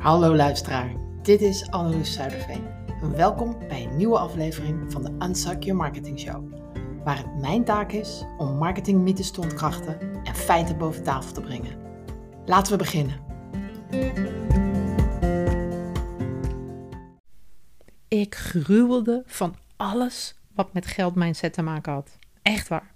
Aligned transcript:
Hallo 0.00 0.36
luisteraar, 0.36 0.92
dit 1.22 1.40
is 1.40 1.70
Anneloes 1.70 2.12
Zuiderveen. 2.12 2.64
Welkom 3.14 3.58
bij 3.68 3.84
een 3.84 3.96
nieuwe 3.96 4.18
aflevering 4.18 4.92
van 4.92 5.02
de 5.02 5.26
Unsuck 5.26 5.62
Your 5.62 5.80
Marketing 5.80 6.20
Show. 6.20 6.52
Waar 7.04 7.16
het 7.16 7.40
mijn 7.40 7.64
taak 7.64 7.92
is 7.92 8.24
om 8.38 8.56
marketingmythes 8.56 9.30
te 9.30 9.40
ontkrachten 9.40 10.00
en 10.24 10.34
feiten 10.34 10.78
boven 10.78 11.02
tafel 11.02 11.32
te 11.32 11.40
brengen. 11.40 11.78
Laten 12.46 12.72
we 12.72 12.78
beginnen. 12.78 13.20
Ik 18.08 18.34
gruwelde 18.34 19.22
van 19.26 19.56
alles 19.76 20.34
wat 20.54 20.72
met 20.72 20.86
geldmindset 20.86 21.52
te 21.52 21.62
maken 21.62 21.92
had. 21.92 22.18
Echt 22.42 22.68
waar. 22.68 22.94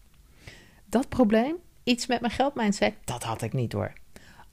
Dat 0.85 1.09
probleem, 1.09 1.57
iets 1.83 2.07
met 2.07 2.21
mijn 2.21 2.33
geldmindset, 2.33 2.95
dat 3.05 3.23
had 3.23 3.43
ik 3.43 3.53
niet 3.53 3.73
hoor. 3.73 3.93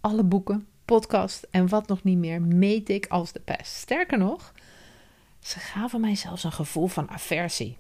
Alle 0.01 0.23
boeken, 0.23 0.67
podcast 0.85 1.47
en 1.51 1.69
wat 1.69 1.87
nog 1.87 2.03
niet 2.03 2.17
meer 2.17 2.41
meet 2.41 2.89
ik 2.89 3.05
als 3.07 3.31
de 3.31 3.39
pest. 3.39 3.75
Sterker 3.75 4.17
nog, 4.17 4.53
ze 5.39 5.59
gaven 5.59 6.01
mij 6.01 6.15
zelfs 6.15 6.43
een 6.43 6.51
gevoel 6.51 6.87
van 6.87 7.09
aversie. 7.09 7.77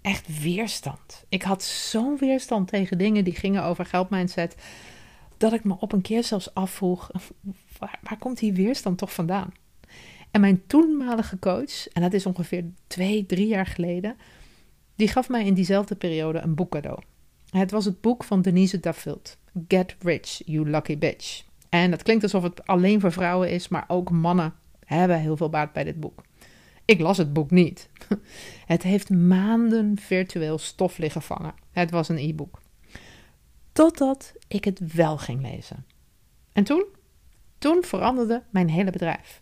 Echt 0.00 0.40
weerstand. 0.42 1.24
Ik 1.28 1.42
had 1.42 1.62
zo'n 1.62 2.16
weerstand 2.18 2.68
tegen 2.68 2.98
dingen 2.98 3.24
die 3.24 3.34
gingen 3.34 3.64
over 3.64 3.86
geldmindset, 3.86 4.54
dat 5.36 5.52
ik 5.52 5.64
me 5.64 5.76
op 5.78 5.92
een 5.92 6.00
keer 6.00 6.24
zelfs 6.24 6.54
afvroeg: 6.54 7.10
waar, 7.78 8.18
komt 8.18 8.38
die 8.38 8.52
weerstand 8.52 8.98
toch 8.98 9.12
vandaan? 9.12 9.52
En 10.30 10.40
mijn 10.40 10.66
toenmalige 10.66 11.38
coach, 11.38 11.88
en 11.88 12.02
dat 12.02 12.12
is 12.12 12.26
ongeveer 12.26 12.64
twee, 12.86 13.26
drie 13.26 13.46
jaar 13.46 13.66
geleden, 13.66 14.16
die 14.96 15.08
gaf 15.08 15.28
mij 15.28 15.44
in 15.44 15.54
diezelfde 15.54 15.94
periode 15.94 16.38
een 16.38 16.54
boek 16.54 16.70
cadeau. 16.70 17.02
Het 17.50 17.70
was 17.70 17.84
het 17.84 18.00
boek 18.00 18.24
van 18.24 18.42
Denise 18.42 18.80
Duffield, 18.80 19.36
Get 19.68 19.96
Rich, 19.98 20.42
You 20.44 20.70
Lucky 20.70 20.98
Bitch. 20.98 21.42
En 21.70 21.90
dat 21.90 22.02
klinkt 22.02 22.22
alsof 22.22 22.42
het 22.42 22.66
alleen 22.66 23.00
voor 23.00 23.12
vrouwen 23.12 23.50
is, 23.50 23.68
maar 23.68 23.84
ook 23.88 24.10
mannen 24.10 24.54
hebben 24.84 25.20
heel 25.20 25.36
veel 25.36 25.50
baat 25.50 25.72
bij 25.72 25.84
dit 25.84 26.00
boek. 26.00 26.22
Ik 26.84 27.00
las 27.00 27.16
het 27.16 27.32
boek 27.32 27.50
niet. 27.50 27.88
Het 28.66 28.82
heeft 28.82 29.10
maanden 29.10 29.98
virtueel 29.98 30.58
stof 30.58 30.98
liggen 30.98 31.22
vangen. 31.22 31.54
Het 31.70 31.90
was 31.90 32.08
een 32.08 32.18
e-book. 32.18 32.60
Totdat 33.72 34.34
ik 34.48 34.64
het 34.64 34.94
wel 34.94 35.18
ging 35.18 35.42
lezen. 35.42 35.86
En 36.52 36.64
toen? 36.64 36.84
Toen 37.58 37.84
veranderde 37.84 38.42
mijn 38.50 38.70
hele 38.70 38.90
bedrijf. 38.90 39.40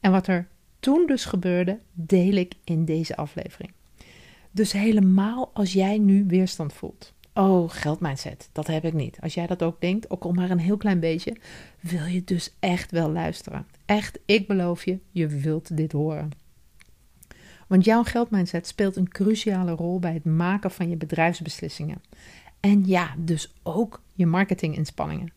En 0.00 0.10
wat 0.10 0.26
er 0.26 0.48
toen 0.80 1.06
dus 1.06 1.24
gebeurde, 1.24 1.80
deel 1.92 2.32
ik 2.32 2.54
in 2.64 2.84
deze 2.84 3.16
aflevering. 3.16 3.72
Dus 4.50 4.72
helemaal 4.72 5.50
als 5.54 5.72
jij 5.72 5.98
nu 5.98 6.24
weerstand 6.26 6.72
voelt. 6.72 7.14
Oh, 7.34 7.70
geldmindset, 7.70 8.48
dat 8.52 8.66
heb 8.66 8.84
ik 8.84 8.92
niet. 8.92 9.20
Als 9.20 9.34
jij 9.34 9.46
dat 9.46 9.62
ook 9.62 9.80
denkt, 9.80 10.10
ook 10.10 10.24
al 10.24 10.32
maar 10.32 10.50
een 10.50 10.58
heel 10.58 10.76
klein 10.76 11.00
beetje, 11.00 11.36
wil 11.80 12.04
je 12.04 12.24
dus 12.24 12.54
echt 12.60 12.90
wel 12.90 13.10
luisteren. 13.10 13.66
Echt, 13.84 14.18
ik 14.24 14.46
beloof 14.46 14.84
je, 14.84 14.98
je 15.10 15.26
wilt 15.26 15.76
dit 15.76 15.92
horen. 15.92 16.30
Want 17.66 17.84
jouw 17.84 18.02
geldmindset 18.02 18.66
speelt 18.66 18.96
een 18.96 19.08
cruciale 19.08 19.72
rol 19.72 19.98
bij 19.98 20.12
het 20.12 20.24
maken 20.24 20.70
van 20.70 20.88
je 20.88 20.96
bedrijfsbeslissingen. 20.96 22.02
En 22.60 22.86
ja, 22.86 23.14
dus 23.18 23.52
ook 23.62 24.02
je 24.12 24.26
marketinginspanningen. 24.26 25.32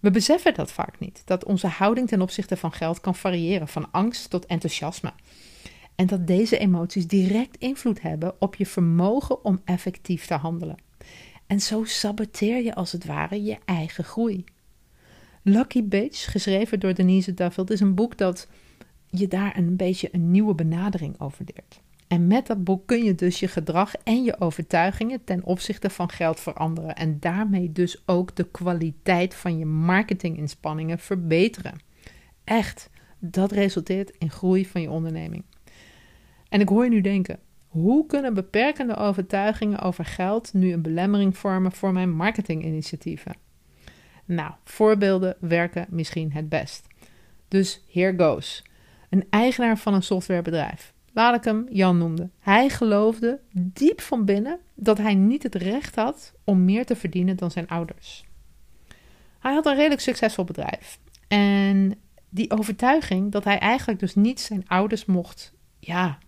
We 0.00 0.10
beseffen 0.10 0.54
dat 0.54 0.72
vaak 0.72 0.98
niet, 0.98 1.22
dat 1.24 1.44
onze 1.44 1.66
houding 1.66 2.08
ten 2.08 2.22
opzichte 2.22 2.56
van 2.56 2.72
geld 2.72 3.00
kan 3.00 3.14
variëren 3.14 3.68
van 3.68 3.88
angst 3.90 4.30
tot 4.30 4.46
enthousiasme. 4.46 5.12
En 5.94 6.06
dat 6.06 6.26
deze 6.26 6.58
emoties 6.58 7.06
direct 7.06 7.56
invloed 7.56 8.02
hebben 8.02 8.34
op 8.38 8.54
je 8.54 8.66
vermogen 8.66 9.44
om 9.44 9.60
effectief 9.64 10.26
te 10.26 10.34
handelen. 10.34 10.76
En 11.52 11.60
zo 11.60 11.84
saboteer 11.84 12.62
je 12.62 12.74
als 12.74 12.92
het 12.92 13.04
ware 13.04 13.42
je 13.42 13.58
eigen 13.64 14.04
groei. 14.04 14.44
Lucky 15.42 15.84
Bitch, 15.84 16.30
geschreven 16.30 16.80
door 16.80 16.94
Denise 16.94 17.34
Duffield, 17.34 17.70
is 17.70 17.80
een 17.80 17.94
boek 17.94 18.18
dat 18.18 18.48
je 19.10 19.28
daar 19.28 19.56
een 19.56 19.76
beetje 19.76 20.08
een 20.12 20.30
nieuwe 20.30 20.54
benadering 20.54 21.20
over 21.20 21.44
leert. 21.54 21.80
En 22.08 22.26
met 22.26 22.46
dat 22.46 22.64
boek 22.64 22.86
kun 22.86 23.04
je 23.04 23.14
dus 23.14 23.40
je 23.40 23.48
gedrag 23.48 23.94
en 23.94 24.22
je 24.22 24.40
overtuigingen 24.40 25.24
ten 25.24 25.44
opzichte 25.44 25.90
van 25.90 26.08
geld 26.08 26.40
veranderen. 26.40 26.96
En 26.96 27.20
daarmee 27.20 27.72
dus 27.72 28.02
ook 28.06 28.36
de 28.36 28.50
kwaliteit 28.50 29.34
van 29.34 29.58
je 29.58 29.66
marketinginspanningen 29.66 30.98
verbeteren. 30.98 31.80
Echt, 32.44 32.90
dat 33.18 33.52
resulteert 33.52 34.16
in 34.18 34.30
groei 34.30 34.66
van 34.66 34.80
je 34.80 34.90
onderneming. 34.90 35.44
En 36.48 36.60
ik 36.60 36.68
hoor 36.68 36.84
je 36.84 36.90
nu 36.90 37.00
denken: 37.00 37.38
hoe 37.72 38.06
kunnen 38.06 38.34
beperkende 38.34 38.96
overtuigingen 38.96 39.78
over 39.78 40.04
geld 40.04 40.52
nu 40.52 40.72
een 40.72 40.82
belemmering 40.82 41.38
vormen 41.38 41.72
voor 41.72 41.92
mijn 41.92 42.10
marketinginitiatieven? 42.10 43.34
Nou, 44.24 44.52
voorbeelden 44.64 45.36
werken 45.40 45.86
misschien 45.90 46.32
het 46.32 46.48
best. 46.48 46.86
Dus 47.48 47.82
here 47.90 48.14
goes. 48.16 48.64
Een 49.10 49.26
eigenaar 49.30 49.78
van 49.78 49.94
een 49.94 50.02
softwarebedrijf, 50.02 50.92
laat 51.12 51.34
ik 51.34 51.44
hem 51.44 51.66
Jan 51.70 51.98
noemen. 51.98 52.32
Hij 52.38 52.68
geloofde 52.68 53.40
diep 53.52 54.00
van 54.00 54.24
binnen 54.24 54.58
dat 54.74 54.98
hij 54.98 55.14
niet 55.14 55.42
het 55.42 55.54
recht 55.54 55.94
had 55.94 56.32
om 56.44 56.64
meer 56.64 56.86
te 56.86 56.96
verdienen 56.96 57.36
dan 57.36 57.50
zijn 57.50 57.68
ouders. 57.68 58.24
Hij 59.38 59.52
had 59.52 59.66
een 59.66 59.74
redelijk 59.76 60.00
succesvol 60.00 60.44
bedrijf. 60.44 60.98
En 61.28 61.94
die 62.28 62.50
overtuiging 62.50 63.32
dat 63.32 63.44
hij 63.44 63.58
eigenlijk 63.58 64.00
dus 64.00 64.14
niet 64.14 64.40
zijn 64.40 64.68
ouders 64.68 65.04
mocht, 65.04 65.52
ja, 65.78 66.18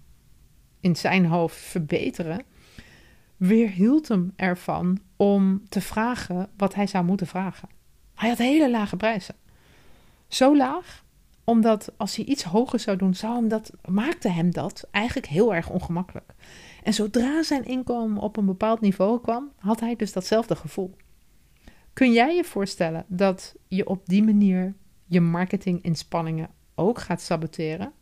in 0.84 0.96
zijn 0.96 1.26
hoofd 1.26 1.56
verbeteren, 1.56 2.42
weerhield 3.36 4.08
hem 4.08 4.32
ervan 4.36 4.98
om 5.16 5.62
te 5.68 5.80
vragen 5.80 6.50
wat 6.56 6.74
hij 6.74 6.86
zou 6.86 7.04
moeten 7.04 7.26
vragen. 7.26 7.68
Hij 8.14 8.28
had 8.28 8.38
hele 8.38 8.70
lage 8.70 8.96
prijzen. 8.96 9.34
Zo 10.28 10.56
laag, 10.56 11.04
omdat 11.44 11.92
als 11.96 12.16
hij 12.16 12.24
iets 12.24 12.42
hoger 12.42 12.78
zou 12.78 12.96
doen, 12.96 13.14
zou 13.14 13.34
hem 13.34 13.48
dat, 13.48 13.72
maakte 13.88 14.28
hem 14.28 14.50
dat 14.52 14.88
eigenlijk 14.90 15.26
heel 15.26 15.54
erg 15.54 15.70
ongemakkelijk. 15.70 16.34
En 16.82 16.94
zodra 16.94 17.42
zijn 17.42 17.64
inkomen 17.64 18.22
op 18.22 18.36
een 18.36 18.46
bepaald 18.46 18.80
niveau 18.80 19.20
kwam, 19.20 19.50
had 19.56 19.80
hij 19.80 19.96
dus 19.96 20.12
datzelfde 20.12 20.56
gevoel. 20.56 20.96
Kun 21.92 22.12
jij 22.12 22.34
je 22.34 22.44
voorstellen 22.44 23.04
dat 23.08 23.54
je 23.68 23.86
op 23.86 24.06
die 24.06 24.22
manier 24.22 24.74
je 25.06 25.20
marketinginspanningen 25.20 26.50
ook 26.74 26.98
gaat 26.98 27.20
saboteren? 27.20 27.92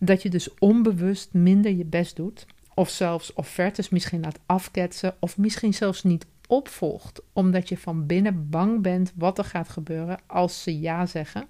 Dat 0.00 0.22
je 0.22 0.30
dus 0.30 0.54
onbewust 0.58 1.32
minder 1.32 1.72
je 1.72 1.84
best 1.84 2.16
doet, 2.16 2.46
of 2.74 2.88
zelfs 2.88 3.32
offertes 3.32 3.88
misschien 3.88 4.20
laat 4.20 4.38
afketsen, 4.46 5.14
of 5.20 5.38
misschien 5.38 5.74
zelfs 5.74 6.02
niet 6.02 6.26
opvolgt, 6.46 7.20
omdat 7.32 7.68
je 7.68 7.78
van 7.78 8.06
binnen 8.06 8.50
bang 8.50 8.82
bent 8.82 9.12
wat 9.14 9.38
er 9.38 9.44
gaat 9.44 9.68
gebeuren 9.68 10.18
als 10.26 10.62
ze 10.62 10.80
ja 10.80 11.06
zeggen. 11.06 11.46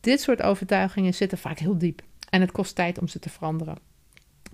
Dit 0.00 0.20
soort 0.20 0.42
overtuigingen 0.42 1.14
zitten 1.14 1.38
vaak 1.38 1.58
heel 1.58 1.78
diep 1.78 2.02
en 2.30 2.40
het 2.40 2.52
kost 2.52 2.74
tijd 2.74 2.98
om 2.98 3.08
ze 3.08 3.18
te 3.18 3.30
veranderen. 3.30 3.78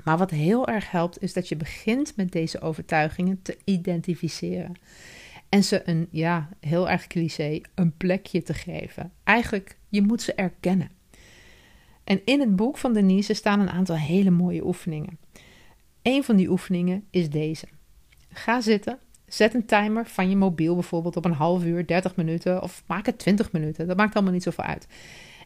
Maar 0.05 0.19
wat 0.19 0.31
heel 0.31 0.69
erg 0.69 0.91
helpt, 0.91 1.23
is 1.23 1.33
dat 1.33 1.49
je 1.49 1.57
begint 1.57 2.17
met 2.17 2.33
deze 2.33 2.61
overtuigingen 2.61 3.43
te 3.43 3.59
identificeren. 3.65 4.75
En 5.49 5.65
ze 5.65 5.89
een, 5.89 6.09
ja, 6.11 6.49
heel 6.61 6.89
erg 6.89 7.07
cliché, 7.07 7.61
een 7.75 7.97
plekje 7.97 8.43
te 8.43 8.55
geven. 8.55 9.13
Eigenlijk, 9.25 9.77
je 9.89 10.03
moet 10.03 10.23
ze 10.23 10.35
erkennen. 10.35 10.91
En 12.11 12.21
in 12.25 12.41
het 12.41 12.57
boek 12.57 12.77
van 12.77 12.93
Denise 12.93 13.35
staan 13.35 13.61
een 13.61 13.71
aantal 13.71 13.97
hele 13.97 14.31
mooie 14.31 14.67
oefeningen. 14.67 15.19
Een 16.03 16.25
van 16.25 16.37
die 16.37 16.51
oefeningen 16.51 17.05
is 17.11 17.31
deze. 17.31 17.67
Ga 18.29 18.61
zitten, 18.61 18.99
zet 19.27 19.55
een 19.55 19.67
timer 19.67 20.07
van 20.07 20.31
je 20.31 20.37
mobiel 20.37 20.75
bijvoorbeeld 20.75 21.17
op 21.17 21.25
een 21.25 21.33
half 21.33 21.65
uur, 21.65 21.87
30 21.87 22.17
minuten 22.17 22.63
of 22.63 22.83
maak 22.87 23.07
het 23.07 23.19
20 23.19 23.53
minuten. 23.53 23.87
Dat 23.87 23.97
maakt 23.97 24.15
allemaal 24.15 24.33
niet 24.33 24.43
zoveel 24.43 24.65
uit. 24.65 24.87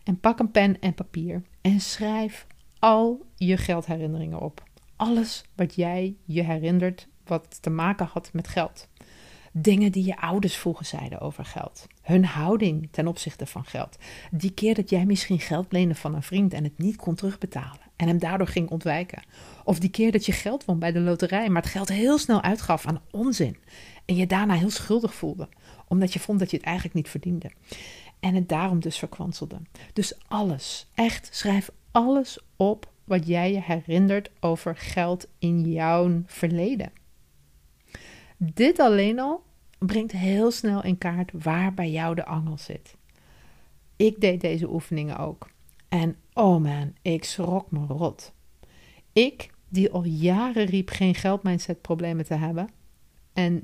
En 0.05 0.21
pak 0.21 0.39
een 0.39 0.51
pen 0.51 0.81
en 0.81 0.95
papier 0.95 1.43
en 1.61 1.81
schrijf 1.81 2.47
al 2.79 3.27
je 3.35 3.57
geldherinneringen 3.57 4.41
op. 4.41 4.63
Alles 4.97 5.45
wat 5.55 5.75
jij 5.75 6.17
je 6.25 6.43
herinnert 6.43 7.09
wat 7.25 7.63
te 7.63 7.71
maken 7.71 8.07
had 8.13 8.31
met 8.33 8.49
geld. 8.49 8.89
Dingen 9.57 9.93
die 9.93 10.05
je 10.05 10.21
ouders 10.21 10.57
vroeger 10.57 10.85
zeiden 10.85 11.21
over 11.21 11.45
geld. 11.45 11.87
Hun 12.03 12.25
houding 12.25 12.89
ten 12.91 13.07
opzichte 13.07 13.47
van 13.47 13.65
geld. 13.65 13.97
Die 14.31 14.51
keer 14.51 14.75
dat 14.75 14.91
jij 14.91 15.07
misschien 15.07 15.41
geld 15.41 15.73
leende 15.73 15.95
van 15.95 16.15
een 16.15 16.23
vriend 16.23 16.53
en 16.53 16.65
het 16.65 16.79
niet 16.79 16.97
kon 16.97 17.15
terugbetalen. 17.15 17.81
En 17.97 18.07
hem 18.07 18.19
daardoor 18.19 18.47
ging 18.47 18.71
ontwijken. 18.71 19.23
Of 19.65 19.79
die 19.79 19.91
keer 19.91 20.13
dat 20.13 20.27
je 20.27 20.33
geld 20.33 20.65
won 20.65 20.79
bij 20.79 20.93
de 20.93 21.01
loterij, 21.01 21.49
maar 21.49 21.63
het 21.63 21.71
geld 21.71 21.89
heel 21.89 22.19
snel 22.19 22.43
uitgaf 22.43 22.87
aan 22.87 23.03
onzin. 23.11 23.57
En 24.05 24.17
je 24.17 24.27
daarna 24.27 24.55
heel 24.55 24.71
schuldig 24.71 25.15
voelde. 25.15 25.49
Omdat 25.89 26.13
je 26.13 26.21
vond 26.21 26.39
dat 26.39 26.51
je 26.51 26.57
het 26.57 26.67
eigenlijk 26.67 26.97
niet 26.97 27.09
verdiende. 27.09 27.51
En 28.21 28.35
het 28.35 28.49
daarom 28.49 28.81
dus 28.81 28.99
verkwanselde. 28.99 29.57
Dus 29.93 30.19
alles, 30.29 30.87
echt, 30.95 31.29
schrijf 31.33 31.71
alles 31.91 32.39
op 32.57 32.93
wat 33.05 33.27
jij 33.27 33.53
je 33.53 33.61
herinnert 33.63 34.31
over 34.41 34.77
geld 34.77 35.27
in 35.39 35.71
jouw 35.71 36.23
verleden. 36.27 36.93
Dit 38.37 38.79
alleen 38.79 39.19
al 39.19 39.43
brengt 39.79 40.13
heel 40.13 40.51
snel 40.51 40.85
in 40.85 40.99
kaart 40.99 41.31
waar 41.43 41.75
bij 41.75 41.91
jou 41.91 42.15
de 42.15 42.25
angel 42.25 42.59
zit. 42.59 42.97
Ik 43.97 44.21
deed 44.21 44.41
deze 44.41 44.73
oefeningen 44.73 45.19
ook. 45.19 45.51
En 45.89 46.17
oh 46.33 46.63
man, 46.63 46.95
ik 47.03 47.25
schrok 47.25 47.71
me 47.71 47.87
rot. 47.87 48.33
Ik, 49.13 49.51
die 49.69 49.91
al 49.91 50.05
jaren 50.05 50.65
riep 50.65 50.89
geen 50.89 51.15
geldmindset 51.15 51.81
problemen 51.81 52.25
te 52.25 52.35
hebben. 52.35 52.69
En 53.33 53.63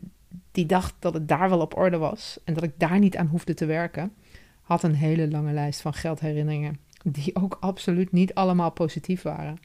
die 0.53 0.67
dacht 0.67 0.95
dat 0.99 1.15
het 1.15 1.29
daar 1.29 1.49
wel 1.49 1.61
op 1.61 1.77
orde 1.77 1.97
was 1.97 2.39
en 2.45 2.55
dat 2.55 2.63
ik 2.63 2.73
daar 2.77 2.99
niet 2.99 3.17
aan 3.17 3.27
hoefde 3.27 3.55
te 3.55 3.67
werken, 3.67 4.13
had 4.61 4.83
een 4.83 4.95
hele 4.95 5.31
lange 5.31 5.53
lijst 5.53 5.81
van 5.81 5.95
geldherinneringen, 5.95 6.81
die 7.05 7.37
ook 7.37 7.57
absoluut 7.61 8.13
niet 8.13 8.35
allemaal 8.35 8.71
positief 8.71 9.23
waren. 9.23 9.59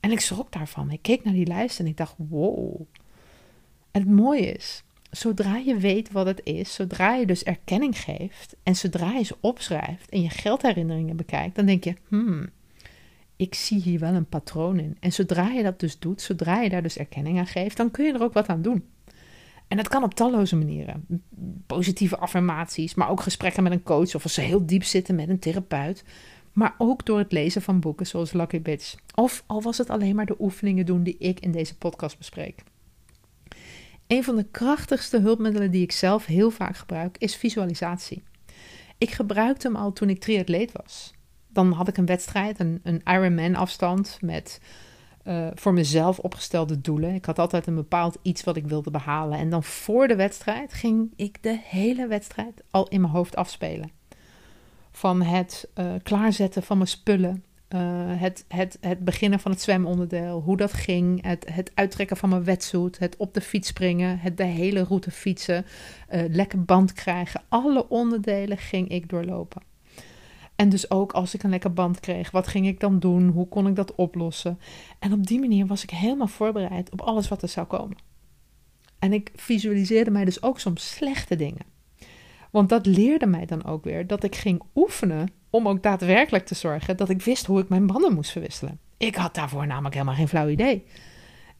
En 0.00 0.10
ik 0.10 0.20
schrok 0.20 0.52
daarvan. 0.52 0.90
Ik 0.90 1.02
keek 1.02 1.24
naar 1.24 1.32
die 1.32 1.46
lijst 1.46 1.78
en 1.78 1.86
ik 1.86 1.96
dacht: 1.96 2.14
wow. 2.16 2.80
Het 3.96 4.08
mooie 4.08 4.52
is, 4.52 4.82
zodra 5.10 5.56
je 5.56 5.76
weet 5.76 6.12
wat 6.12 6.26
het 6.26 6.40
is, 6.44 6.74
zodra 6.74 7.14
je 7.14 7.26
dus 7.26 7.42
erkenning 7.42 7.98
geeft 7.98 8.56
en 8.62 8.76
zodra 8.76 9.12
je 9.12 9.24
ze 9.24 9.36
opschrijft 9.40 10.10
en 10.10 10.22
je 10.22 10.30
geldherinneringen 10.30 11.16
bekijkt, 11.16 11.56
dan 11.56 11.66
denk 11.66 11.84
je: 11.84 11.94
hmm, 12.08 12.48
ik 13.36 13.54
zie 13.54 13.80
hier 13.80 13.98
wel 13.98 14.14
een 14.14 14.28
patroon 14.28 14.78
in. 14.78 14.96
En 15.00 15.12
zodra 15.12 15.48
je 15.48 15.62
dat 15.62 15.80
dus 15.80 15.98
doet, 15.98 16.20
zodra 16.20 16.60
je 16.60 16.68
daar 16.68 16.82
dus 16.82 16.96
erkenning 16.96 17.38
aan 17.38 17.46
geeft, 17.46 17.76
dan 17.76 17.90
kun 17.90 18.04
je 18.04 18.12
er 18.12 18.22
ook 18.22 18.32
wat 18.32 18.46
aan 18.46 18.62
doen. 18.62 18.84
En 19.68 19.76
dat 19.76 19.88
kan 19.88 20.02
op 20.02 20.14
talloze 20.14 20.56
manieren. 20.56 21.06
Positieve 21.66 22.18
affirmaties, 22.18 22.94
maar 22.94 23.10
ook 23.10 23.20
gesprekken 23.20 23.62
met 23.62 23.72
een 23.72 23.82
coach 23.82 24.14
of 24.14 24.22
als 24.22 24.34
ze 24.34 24.40
heel 24.40 24.66
diep 24.66 24.84
zitten 24.84 25.14
met 25.14 25.28
een 25.28 25.38
therapeut. 25.38 26.04
Maar 26.52 26.74
ook 26.78 27.06
door 27.06 27.18
het 27.18 27.32
lezen 27.32 27.62
van 27.62 27.80
boeken 27.80 28.06
zoals 28.06 28.32
Lucky 28.32 28.60
Bitch. 28.60 28.94
Of 29.14 29.44
al 29.46 29.62
was 29.62 29.78
het 29.78 29.90
alleen 29.90 30.16
maar 30.16 30.26
de 30.26 30.40
oefeningen 30.40 30.86
doen 30.86 31.02
die 31.02 31.16
ik 31.18 31.40
in 31.40 31.52
deze 31.52 31.76
podcast 31.76 32.18
bespreek. 32.18 32.62
Een 34.06 34.24
van 34.24 34.36
de 34.36 34.46
krachtigste 34.50 35.20
hulpmiddelen 35.20 35.70
die 35.70 35.82
ik 35.82 35.92
zelf 35.92 36.26
heel 36.26 36.50
vaak 36.50 36.76
gebruik 36.76 37.16
is 37.18 37.36
visualisatie. 37.36 38.22
Ik 38.98 39.10
gebruikte 39.10 39.66
hem 39.66 39.76
al 39.76 39.92
toen 39.92 40.08
ik 40.08 40.20
triatleet 40.20 40.72
was. 40.72 41.14
Dan 41.48 41.72
had 41.72 41.88
ik 41.88 41.96
een 41.96 42.06
wedstrijd, 42.06 42.60
een, 42.60 42.80
een 42.82 43.00
Ironman 43.04 43.54
afstand 43.54 44.18
met 44.20 44.60
uh, 45.24 45.46
voor 45.54 45.72
mezelf 45.72 46.18
opgestelde 46.18 46.80
doelen. 46.80 47.14
Ik 47.14 47.24
had 47.24 47.38
altijd 47.38 47.66
een 47.66 47.74
bepaald 47.74 48.18
iets 48.22 48.44
wat 48.44 48.56
ik 48.56 48.66
wilde 48.66 48.90
behalen. 48.90 49.38
En 49.38 49.50
dan 49.50 49.62
voor 49.62 50.08
de 50.08 50.16
wedstrijd 50.16 50.72
ging 50.72 51.12
ik 51.16 51.42
de 51.42 51.58
hele 51.64 52.06
wedstrijd 52.06 52.62
al 52.70 52.88
in 52.88 53.00
mijn 53.00 53.12
hoofd 53.12 53.36
afspelen. 53.36 53.90
Van 54.90 55.22
het 55.22 55.68
uh, 55.74 55.92
klaarzetten 56.02 56.62
van 56.62 56.76
mijn 56.76 56.88
spullen, 56.88 57.44
uh, 57.68 57.80
het, 58.20 58.44
het, 58.48 58.78
het 58.80 59.04
beginnen 59.04 59.40
van 59.40 59.50
het 59.50 59.60
zwemonderdeel, 59.60 60.40
hoe 60.40 60.56
dat 60.56 60.72
ging, 60.72 61.22
het, 61.22 61.46
het 61.52 61.70
uittrekken 61.74 62.16
van 62.16 62.28
mijn 62.28 62.44
wetsuit, 62.44 62.98
het 62.98 63.16
op 63.16 63.34
de 63.34 63.40
fiets 63.40 63.68
springen, 63.68 64.18
het 64.18 64.36
de 64.36 64.44
hele 64.44 64.82
route 64.82 65.10
fietsen, 65.10 65.64
lekker 66.08 66.64
band 66.64 66.92
krijgen. 66.92 67.42
Alle 67.48 67.88
onderdelen 67.88 68.58
ging 68.58 68.88
ik 68.88 69.08
doorlopen. 69.08 69.62
En 70.56 70.68
dus 70.68 70.90
ook 70.90 71.12
als 71.12 71.34
ik 71.34 71.42
een 71.42 71.50
lekker 71.50 71.72
band 71.72 72.00
kreeg, 72.00 72.30
wat 72.30 72.46
ging 72.46 72.66
ik 72.66 72.80
dan 72.80 72.98
doen? 72.98 73.28
Hoe 73.28 73.48
kon 73.48 73.66
ik 73.66 73.76
dat 73.76 73.94
oplossen? 73.94 74.58
En 74.98 75.12
op 75.12 75.26
die 75.26 75.40
manier 75.40 75.66
was 75.66 75.82
ik 75.82 75.90
helemaal 75.90 76.26
voorbereid 76.26 76.90
op 76.90 77.00
alles 77.00 77.28
wat 77.28 77.42
er 77.42 77.48
zou 77.48 77.66
komen. 77.66 77.96
En 78.98 79.12
ik 79.12 79.32
visualiseerde 79.34 80.10
mij 80.10 80.24
dus 80.24 80.42
ook 80.42 80.60
soms 80.60 80.94
slechte 80.94 81.36
dingen. 81.36 81.66
Want 82.50 82.68
dat 82.68 82.86
leerde 82.86 83.26
mij 83.26 83.46
dan 83.46 83.64
ook 83.64 83.84
weer 83.84 84.06
dat 84.06 84.24
ik 84.24 84.34
ging 84.34 84.62
oefenen 84.74 85.30
om 85.56 85.68
ook 85.68 85.82
daadwerkelijk 85.82 86.46
te 86.46 86.54
zorgen 86.54 86.96
dat 86.96 87.08
ik 87.08 87.22
wist 87.22 87.46
hoe 87.46 87.60
ik 87.60 87.68
mijn 87.68 87.86
banden 87.86 88.14
moest 88.14 88.30
verwisselen. 88.30 88.78
Ik 88.96 89.14
had 89.14 89.34
daarvoor 89.34 89.66
namelijk 89.66 89.94
helemaal 89.94 90.14
geen 90.14 90.28
flauw 90.28 90.48
idee. 90.48 90.84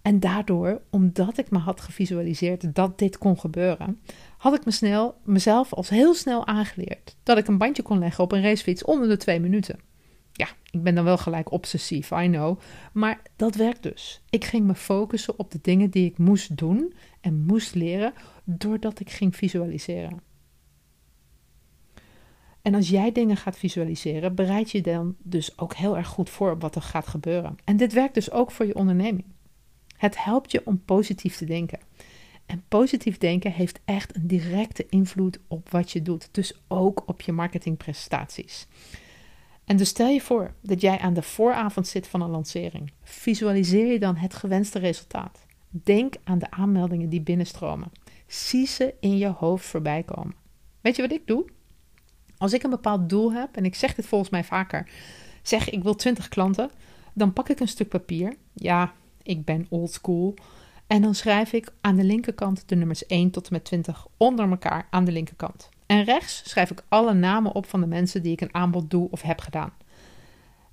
En 0.03 0.21
daardoor, 0.21 0.81
omdat 0.91 1.39
ik 1.39 1.51
me 1.51 1.59
had 1.59 1.81
gevisualiseerd 1.81 2.75
dat 2.75 2.99
dit 2.99 3.19
kon 3.19 3.39
gebeuren, 3.39 4.01
had 4.39 4.55
ik 4.55 4.65
me 4.65 4.71
snel, 4.71 5.21
mezelf 5.25 5.75
als 5.75 5.89
heel 5.89 6.15
snel 6.15 6.47
aangeleerd 6.47 7.17
dat 7.23 7.39
ik 7.39 7.47
een 7.47 7.59
bandje 7.59 7.83
kon 7.83 7.99
leggen 7.99 8.25
op 8.25 8.33
een 8.33 8.43
racefiets 8.43 8.85
onder 8.85 9.09
de 9.09 9.17
twee 9.17 9.41
minuten. 9.41 9.79
Ja, 10.33 10.49
ik 10.71 10.83
ben 10.83 10.95
dan 10.95 11.05
wel 11.05 11.19
gelijk 11.19 11.53
obsessief, 11.53 12.11
I 12.11 12.29
know. 12.29 12.61
Maar 12.93 13.21
dat 13.37 13.55
werkt 13.55 13.83
dus. 13.83 14.23
Ik 14.31 14.45
ging 14.45 14.67
me 14.67 14.75
focussen 14.75 15.39
op 15.39 15.51
de 15.51 15.59
dingen 15.63 15.91
die 15.91 16.07
ik 16.07 16.19
moest 16.19 16.57
doen 16.57 16.95
en 17.21 17.45
moest 17.47 17.75
leren 17.75 18.13
doordat 18.45 19.01
ik 19.01 19.11
ging 19.11 19.37
visualiseren. 19.37 20.21
En 22.67 22.75
als 22.75 22.89
jij 22.89 23.13
dingen 23.13 23.37
gaat 23.37 23.59
visualiseren, 23.59 24.35
bereid 24.35 24.71
je 24.71 24.81
dan 24.81 25.17
dus 25.23 25.59
ook 25.59 25.75
heel 25.75 25.97
erg 25.97 26.09
goed 26.09 26.31
voor 26.31 26.51
op 26.51 26.61
wat 26.61 26.75
er 26.75 26.83
gaat 26.83 27.07
gebeuren. 27.07 27.57
En 27.65 27.77
dit 27.77 27.93
werkt 27.93 28.15
dus 28.15 28.31
ook 28.31 28.51
voor 28.51 28.67
je 28.67 28.75
onderneming. 28.75 29.25
Het 29.97 30.25
helpt 30.25 30.51
je 30.51 30.63
om 30.65 30.83
positief 30.85 31.37
te 31.37 31.45
denken. 31.45 31.79
En 32.47 32.65
positief 32.69 33.19
denken 33.19 33.53
heeft 33.53 33.81
echt 33.85 34.17
een 34.17 34.27
directe 34.27 34.87
invloed 34.89 35.39
op 35.49 35.71
wat 35.71 35.93
je 35.93 36.03
doet, 36.03 36.29
dus 36.33 36.61
ook 36.69 37.03
op 37.07 37.21
je 37.21 37.33
marketingprestaties. 37.33 38.67
En 39.65 39.77
dus 39.77 39.89
stel 39.89 40.09
je 40.09 40.21
voor 40.21 40.55
dat 40.61 40.81
jij 40.81 40.99
aan 40.99 41.15
de 41.15 41.23
vooravond 41.23 41.87
zit 41.87 42.07
van 42.07 42.21
een 42.21 42.31
lancering. 42.31 42.93
Visualiseer 43.03 43.93
je 43.93 43.99
dan 43.99 44.17
het 44.17 44.35
gewenste 44.35 44.79
resultaat. 44.79 45.47
Denk 45.69 46.15
aan 46.25 46.39
de 46.39 46.51
aanmeldingen 46.51 47.09
die 47.09 47.21
binnenstromen. 47.21 47.93
Zie 48.27 48.67
ze 48.67 48.95
in 49.01 49.17
je 49.19 49.29
hoofd 49.29 49.67
voorbij 49.67 50.03
komen. 50.03 50.35
Weet 50.81 50.97
je 50.97 51.03
wat 51.03 51.13
ik 51.13 51.27
doe? 51.27 51.55
Als 52.39 52.53
ik 52.53 52.63
een 52.63 52.71
bepaald 52.71 53.09
doel 53.09 53.33
heb, 53.33 53.57
en 53.57 53.65
ik 53.65 53.75
zeg 53.75 53.95
dit 53.95 54.07
volgens 54.07 54.31
mij 54.31 54.45
vaker, 54.45 54.89
zeg 55.43 55.71
ik 55.71 55.83
wil 55.83 55.95
20 55.95 56.29
klanten, 56.29 56.71
dan 57.13 57.33
pak 57.33 57.49
ik 57.49 57.61
een 57.61 57.69
stuk 57.69 57.89
papier. 57.89 58.37
Ja, 58.53 58.93
ik 59.23 59.45
ben 59.45 59.67
old 59.69 59.93
school. 59.93 60.35
En 60.87 61.03
dan 61.03 61.15
schrijf 61.15 61.53
ik 61.53 61.73
aan 61.81 61.97
de 61.97 62.05
linkerkant 62.05 62.69
de 62.69 62.77
nummers 62.77 63.07
1 63.07 63.31
tot 63.31 63.47
en 63.47 63.53
met 63.53 63.65
20 63.65 64.07
onder 64.17 64.51
elkaar 64.51 64.87
aan 64.91 65.05
de 65.05 65.13
linkerkant. 65.13 65.69
En 65.87 66.05
rechts 66.05 66.43
schrijf 66.45 66.71
ik 66.71 66.85
alle 66.89 67.15
namen 67.15 67.53
op 67.55 67.67
van 67.67 67.81
de 67.81 67.87
mensen 67.87 68.23
die 68.23 68.33
ik 68.33 68.41
een 68.41 68.55
aanbod 68.55 68.91
doe 68.91 69.11
of 69.11 69.23
heb 69.23 69.41
gedaan. 69.41 69.73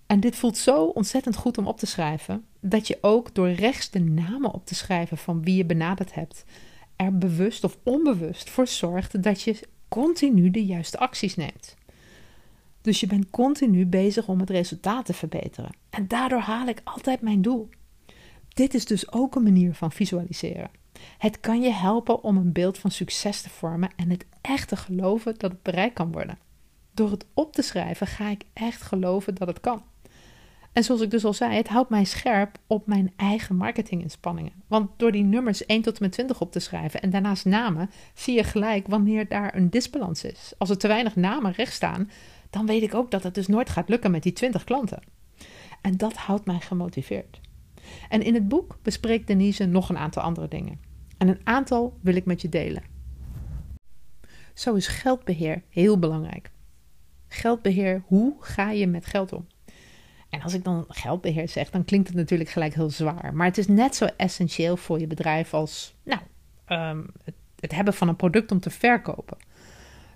En 0.06 0.20
dit 0.20 0.36
voelt 0.36 0.58
zo 0.58 0.86
ontzettend 0.86 1.36
goed 1.36 1.58
om 1.58 1.68
op 1.68 1.80
te 1.80 1.86
schrijven, 1.86 2.46
dat 2.60 2.88
je 2.88 2.98
ook 3.02 3.36
door 3.36 3.52
rechts 3.52 3.90
de 3.90 4.00
namen 4.00 4.54
op 4.54 4.66
te 4.66 4.76
schrijven 4.76 5.18
van 5.18 5.44
wie 5.44 5.56
je 5.56 5.66
benaderd 5.66 6.14
hebt, 6.14 6.46
er 6.96 7.18
bewust 7.18 7.64
of 7.64 7.78
onbewust 7.84 8.50
voor 8.50 8.68
zorgt 8.68 9.24
dat 9.24 9.42
je 9.42 9.60
continu 9.94 10.52
de 10.52 10.66
juiste 10.66 11.00
acties 11.00 11.36
neemt. 11.36 11.76
Dus 12.82 13.00
je 13.00 13.08
bent 13.08 13.30
continu 13.30 13.86
bezig 13.86 14.28
om 14.28 14.40
het 14.40 14.50
resultaat 14.50 15.06
te 15.06 15.14
verbeteren. 15.14 15.76
En 15.90 16.08
daardoor 16.08 16.40
haal 16.40 16.68
ik 16.68 16.82
altijd 16.84 17.22
mijn 17.22 17.42
doel. 17.42 17.70
Dit 18.48 18.74
is 18.74 18.86
dus 18.86 19.12
ook 19.12 19.36
een 19.36 19.44
manier 19.44 19.74
van 19.74 19.92
visualiseren. 19.92 20.72
Het 21.18 21.40
kan 21.40 21.62
je 21.62 21.72
helpen 21.72 22.24
om 22.24 22.38
een 22.38 22.52
beeld 22.52 22.78
van 22.78 22.92
succes 22.92 23.42
te 23.42 23.50
vormen 23.50 23.90
en 23.96 24.10
het 24.10 24.26
echt 24.42 24.68
te 24.68 24.76
geloven 24.76 25.36
dat 25.38 25.52
het 25.52 25.64
bereikt 25.64 25.94
kan 25.94 26.12
worden. 26.12 26.38
Door 26.94 27.12
het 27.12 27.26
op 27.34 27.54
te 27.54 27.62
schrijven 27.62 28.08
ga 28.08 28.30
ik 28.30 28.44
echt 28.54 28.82
geloven 28.82 29.36
dat 29.36 29.48
het 29.48 29.60
kan. 29.60 29.84
En 30.74 30.84
zoals 30.84 31.02
ik 31.02 31.12
dus 31.12 31.26
al 31.26 31.34
zei, 31.34 31.56
het 31.56 31.68
houdt 31.68 31.90
mij 31.90 32.04
scherp 32.04 32.58
op 32.68 32.88
mijn 32.88 33.14
eigen 33.16 33.56
marketinginspanningen. 33.56 34.54
Want 34.68 34.90
door 34.98 35.12
die 35.12 35.24
nummers 35.24 35.66
1 35.66 35.82
tot 35.82 35.94
en 35.94 36.04
met 36.04 36.12
20 36.12 36.42
op 36.42 36.52
te 36.52 36.60
schrijven 36.60 37.02
en 37.02 37.10
daarnaast 37.10 37.46
namen, 37.46 37.90
zie 38.14 38.36
je 38.36 38.44
gelijk 38.44 38.88
wanneer 38.88 39.28
daar 39.28 39.56
een 39.56 39.70
disbalans 39.70 40.24
is. 40.24 40.54
Als 40.58 40.70
er 40.70 40.78
te 40.78 40.88
weinig 40.88 41.16
namen 41.16 41.52
recht 41.52 41.74
staan, 41.74 42.10
dan 42.50 42.66
weet 42.66 42.82
ik 42.82 42.94
ook 42.94 43.12
dat 43.12 43.24
het 43.24 43.36
dus 43.36 43.48
nooit 43.48 43.70
gaat 43.70 43.90
lukken 43.90 44.12
met 44.12 44.24
die 44.24 44.34
20 44.34 44.64
klanten. 44.64 45.02
En 45.82 45.98
dat 45.98 46.14
houdt 46.14 46.46
mij 46.46 46.60
gemotiveerd. 46.60 47.40
En 48.10 48.22
in 48.22 48.34
het 48.34 48.48
boek 48.48 48.78
bespreekt 48.82 49.28
Denise 49.28 49.66
nog 49.66 49.90
een 49.90 49.98
aantal 49.98 50.24
andere 50.24 50.48
dingen. 50.48 50.80
En 51.18 51.28
een 51.28 51.42
aantal 51.44 51.98
wil 52.02 52.16
ik 52.16 52.26
met 52.26 52.42
je 52.42 52.50
delen. 52.50 52.84
Zo 54.54 54.74
is 54.74 54.88
geldbeheer 54.88 55.64
heel 55.70 56.00
belangrijk. 56.00 56.52
Geldbeheer, 57.28 58.04
hoe 58.06 58.36
ga 58.40 58.72
je 58.72 58.88
met 58.88 59.06
geld 59.06 59.34
om? 59.34 59.48
En 60.34 60.42
als 60.42 60.54
ik 60.54 60.64
dan 60.64 60.86
geldbeheer 60.88 61.50
zeg, 61.50 61.70
dan 61.70 61.86
klinkt 61.86 62.08
het 62.08 62.18
natuurlijk 62.18 62.50
gelijk 62.50 62.74
heel 62.74 62.90
zwaar. 62.90 63.34
Maar 63.34 63.48
het 63.48 63.58
is 63.58 63.68
net 63.68 63.96
zo 63.96 64.06
essentieel 64.18 64.78
voor 64.78 65.00
je 65.00 65.08
bedrijf 65.08 65.54
als 65.54 65.96
nou, 66.04 66.22
ehm, 66.66 67.04
het, 67.24 67.36
het, 67.60 67.72
hebben 67.72 67.94
van 67.94 68.08
een 68.08 68.16
product 68.16 68.52
om 68.52 68.60
te 68.60 68.70
verkopen. 68.70 69.38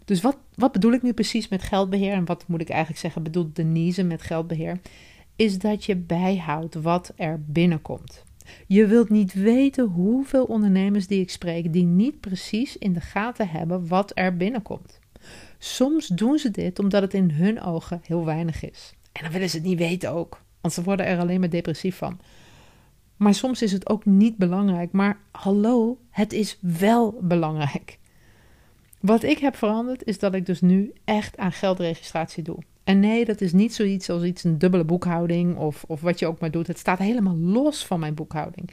Dus 0.05 0.21
wat, 0.21 0.37
wat 0.55 0.71
bedoel 0.71 0.91
ik 0.91 1.01
nu 1.01 1.13
precies 1.13 1.47
met 1.47 1.63
geldbeheer? 1.63 2.13
En 2.13 2.25
wat 2.25 2.47
moet 2.47 2.61
ik 2.61 2.69
eigenlijk 2.69 2.99
zeggen, 2.99 3.23
bedoelt 3.23 3.55
Denise 3.55 4.03
met 4.03 4.21
geldbeheer? 4.21 4.79
is 5.37 5.59
dat 5.59 5.85
je 5.85 5.95
bijhoudt 5.95 6.75
wat 6.75 7.13
er 7.15 7.41
binnenkomt. 7.45 8.23
Je 8.67 8.85
wilt 8.85 9.09
niet 9.09 9.33
weten 9.33 9.85
hoeveel 9.85 10.45
ondernemers 10.45 11.07
die 11.07 11.21
ik 11.21 11.29
spreek 11.29 11.73
die 11.73 11.85
niet 11.85 12.19
precies 12.19 12.77
in 12.77 12.93
de 12.93 13.01
gaten 13.01 13.49
hebben 13.49 13.87
wat 13.87 14.11
er 14.13 14.37
binnenkomt. 14.37 14.99
Soms 15.57 16.07
doen 16.07 16.37
ze 16.37 16.51
dit 16.51 16.79
omdat 16.79 17.01
het 17.01 17.13
in 17.13 17.31
hun 17.31 17.61
ogen 17.61 18.01
heel 18.03 18.25
weinig 18.25 18.63
is. 18.63 18.93
En 19.17 19.23
dan 19.23 19.31
willen 19.31 19.49
ze 19.49 19.57
het 19.57 19.65
niet 19.65 19.77
weten 19.77 20.11
ook, 20.11 20.41
want 20.61 20.73
ze 20.73 20.83
worden 20.83 21.05
er 21.05 21.19
alleen 21.19 21.39
maar 21.39 21.49
depressief 21.49 21.97
van. 21.97 22.19
Maar 23.15 23.33
soms 23.33 23.61
is 23.61 23.71
het 23.71 23.89
ook 23.89 24.05
niet 24.05 24.37
belangrijk. 24.37 24.91
Maar 24.91 25.17
hallo, 25.31 25.97
het 26.09 26.33
is 26.33 26.57
wel 26.61 27.19
belangrijk. 27.21 27.99
Wat 29.01 29.23
ik 29.23 29.37
heb 29.37 29.55
veranderd 29.55 30.03
is 30.03 30.19
dat 30.19 30.33
ik 30.33 30.45
dus 30.45 30.61
nu 30.61 30.93
echt 31.03 31.37
aan 31.37 31.51
geldregistratie 31.51 32.43
doe. 32.43 32.57
En 32.83 32.99
nee, 32.99 33.25
dat 33.25 33.41
is 33.41 33.53
niet 33.53 33.73
zoiets 33.73 34.09
als 34.09 34.23
iets 34.23 34.43
een 34.43 34.57
dubbele 34.57 34.83
boekhouding 34.83 35.57
of, 35.57 35.83
of 35.87 36.01
wat 36.01 36.19
je 36.19 36.27
ook 36.27 36.39
maar 36.39 36.51
doet. 36.51 36.67
Het 36.67 36.79
staat 36.79 36.99
helemaal 36.99 37.37
los 37.37 37.85
van 37.85 37.99
mijn 37.99 38.13
boekhouding. 38.13 38.69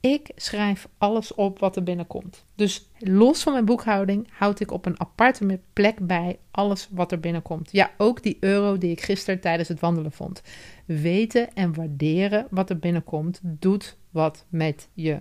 Ik 0.00 0.30
schrijf 0.36 0.88
alles 0.98 1.34
op 1.34 1.58
wat 1.58 1.76
er 1.76 1.82
binnenkomt. 1.82 2.44
Dus 2.54 2.90
los 2.98 3.42
van 3.42 3.52
mijn 3.52 3.64
boekhouding 3.64 4.28
houd 4.30 4.60
ik 4.60 4.70
op 4.70 4.86
een 4.86 5.00
aparte 5.00 5.60
plek 5.72 6.06
bij 6.06 6.38
alles 6.50 6.88
wat 6.90 7.12
er 7.12 7.20
binnenkomt. 7.20 7.72
Ja, 7.72 7.90
ook 7.96 8.22
die 8.22 8.36
euro 8.40 8.78
die 8.78 8.90
ik 8.90 9.00
gisteren 9.00 9.40
tijdens 9.40 9.68
het 9.68 9.80
wandelen 9.80 10.12
vond. 10.12 10.42
Weten 10.84 11.54
en 11.54 11.74
waarderen 11.74 12.46
wat 12.50 12.70
er 12.70 12.78
binnenkomt 12.78 13.40
doet 13.42 13.96
wat 14.10 14.46
met 14.48 14.88
je. 14.94 15.20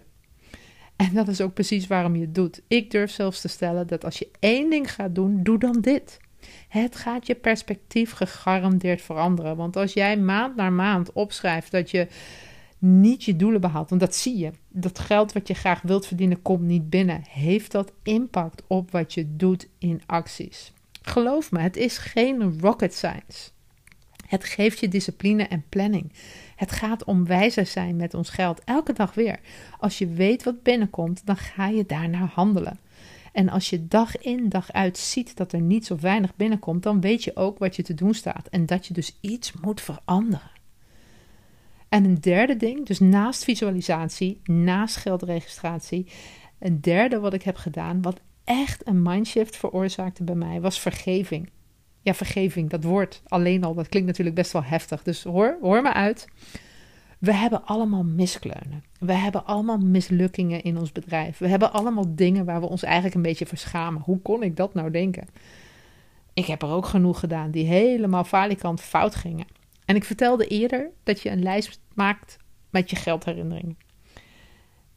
En 0.96 1.14
dat 1.14 1.28
is 1.28 1.42
ook 1.42 1.54
precies 1.54 1.88
waarom 1.88 2.16
je 2.16 2.22
het 2.22 2.36
doet. 2.36 2.62
Ik 2.68 2.92
durf 2.92 3.12
zelfs 3.12 3.42
te 3.42 3.48
stellen 3.48 3.88
dat 3.88 4.06
als 4.06 4.20
je 4.20 4.32
één 4.40 4.70
ding 4.70 4.94
gaat 4.94 5.16
doen, 5.16 5.44
doe 5.44 5.60
dan 5.60 5.82
dit. 5.82 6.20
Het 6.68 6.96
gaat 6.96 7.28
je 7.28 7.36
perspectief 7.36 8.12
gegarandeerd 8.12 9.02
veranderen. 9.02 9.56
Want 9.56 9.76
als 9.76 9.94
jij 9.94 10.18
maand 10.18 10.56
na 10.56 10.70
maand 10.70 11.12
opschrijft 11.12 11.72
dat 11.72 11.92
je 11.92 12.08
niet 12.80 13.24
je 13.24 13.36
doelen 13.36 13.62
behaalt, 13.62 13.90
want 13.90 14.02
dat 14.02 14.16
zie 14.16 14.38
je, 14.38 14.52
dat 14.68 15.00
geld 15.00 15.34
wat 15.34 15.48
je 15.48 15.54
graag 15.54 15.82
wilt 15.82 16.06
verdienen 16.06 16.42
komt 16.42 16.62
niet 16.62 16.90
binnen, 16.90 17.22
heeft 17.30 17.72
dat 17.72 17.92
impact 18.04 18.64
op 18.68 18.92
wat 18.92 19.14
je 19.14 19.36
doet 19.36 19.68
in 19.78 20.02
acties. 20.06 20.74
Geloof 21.02 21.52
me, 21.52 21.60
het 21.60 21.78
is 21.78 21.98
geen 21.98 22.60
rocket 22.60 22.94
science. 22.94 23.50
Het 24.28 24.44
geeft 24.44 24.80
je 24.80 24.88
discipline 24.88 25.44
en 25.44 25.64
planning. 25.70 26.12
Het 26.56 26.72
gaat 26.72 27.04
om 27.04 27.26
wijzer 27.26 27.66
zijn 27.66 27.96
met 27.96 28.14
ons 28.14 28.30
geld, 28.30 28.64
elke 28.64 28.94
dag 28.94 29.14
weer. 29.14 29.40
Als 29.80 29.98
je 29.98 30.08
weet 30.08 30.44
wat 30.44 30.64
binnenkomt, 30.64 31.26
dan 31.26 31.38
ga 31.38 31.68
je 31.68 31.86
daarnaar 31.86 32.32
handelen. 32.34 32.80
En 33.32 33.50
als 33.50 33.70
je 33.70 33.88
dag 33.88 34.18
in 34.18 34.50
dag 34.50 34.72
uit 34.72 34.98
ziet 34.98 35.38
dat 35.38 35.54
er 35.54 35.62
niets 35.62 35.92
of 35.92 36.02
weinig 36.02 36.36
binnenkomt, 36.36 36.84
dan 36.84 37.02
weet 37.02 37.24
je 37.24 37.36
ook 37.36 37.58
wat 37.60 37.76
je 37.76 37.84
te 37.84 37.94
doen 37.94 38.14
staat 38.14 38.48
en 38.48 38.66
dat 38.66 38.88
je 38.88 38.94
dus 38.94 39.18
iets 39.22 39.54
moet 39.62 39.82
veranderen. 39.82 40.52
En 41.90 42.06
een 42.06 42.20
derde 42.20 42.58
ding, 42.58 42.86
dus 42.86 43.00
naast 43.00 43.44
visualisatie, 43.44 44.42
naast 44.44 44.96
geldregistratie, 44.96 46.08
een 46.60 46.82
derde 46.82 47.20
wat 47.20 47.34
ik 47.34 47.44
heb 47.44 47.56
gedaan, 47.56 48.02
wat 48.02 48.20
echt 48.44 48.88
een 48.88 49.02
mindshift 49.02 49.58
veroorzaakte 49.58 50.24
bij 50.24 50.36
mij, 50.36 50.62
was 50.62 50.80
vergeving. 50.80 51.50
Ja, 52.02 52.14
vergeving, 52.14 52.70
dat 52.70 52.84
woord 52.84 53.22
alleen 53.28 53.64
al, 53.64 53.74
dat 53.74 53.90
klinkt 53.90 54.08
natuurlijk 54.08 54.36
best 54.36 54.52
wel 54.52 54.64
heftig. 54.64 55.04
Dus 55.04 55.24
hoor, 55.24 55.58
hoor 55.62 55.82
me 55.82 55.94
uit. 55.94 56.28
We 57.20 57.34
hebben 57.34 57.66
allemaal 57.66 58.04
miskleunen. 58.04 58.84
We 59.00 59.14
hebben 59.14 59.46
allemaal 59.46 59.78
mislukkingen 59.78 60.64
in 60.64 60.78
ons 60.78 60.92
bedrijf. 60.92 61.38
We 61.38 61.48
hebben 61.48 61.74
allemaal 61.74 62.16
dingen 62.16 62.46
waar 62.46 62.60
we 62.60 62.70
ons 62.70 62.84
eigenlijk 62.84 63.16
een 63.16 63.22
beetje 63.22 63.46
verschamen. 63.46 64.02
Hoe 64.02 64.22
kon 64.22 64.44
ik 64.44 64.56
dat 64.56 64.74
nou 64.74 64.92
denken? 64.92 65.28
Ik 66.34 66.46
heb 66.46 66.62
er 66.62 66.70
ook 66.70 66.86
genoeg 66.86 67.20
gedaan 67.20 67.52
die 67.52 67.66
helemaal 67.66 68.24
falikant 68.24 68.82
fout 68.82 69.16
gingen. 69.16 69.46
En 69.90 69.96
ik 69.96 70.04
vertelde 70.04 70.48
eerder 70.48 70.90
dat 71.04 71.22
je 71.22 71.30
een 71.30 71.44
lijst 71.44 71.80
maakt 71.94 72.38
met 72.70 72.90
je 72.90 72.96
geldherinneringen. 72.96 73.78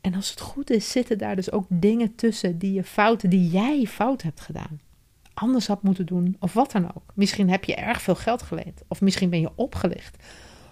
En 0.01 0.15
als 0.15 0.31
het 0.31 0.41
goed 0.41 0.71
is, 0.71 0.91
zitten 0.91 1.19
daar 1.19 1.37
dus 1.37 1.53
ook 1.53 1.67
dingen 1.69 2.15
tussen 2.15 2.59
die 2.59 2.73
je 2.73 2.85
fouten, 2.85 3.31
die 3.31 3.49
jij 3.49 3.87
fout 3.87 4.23
hebt 4.23 4.41
gedaan. 4.41 4.81
Anders 5.35 5.67
had 5.67 5.83
moeten 5.83 6.07
doen, 6.07 6.37
of 6.39 6.53
wat 6.53 6.73
dan 6.73 6.95
ook. 6.95 7.13
Misschien 7.15 7.51
heb 7.51 7.65
je 7.65 7.75
erg 7.75 8.03
veel 8.03 8.15
geld 8.15 8.43
geleend, 8.43 8.83
of 8.89 9.01
misschien 9.01 9.31
ben 9.31 9.41
je 9.41 9.51
opgelicht. 9.55 10.25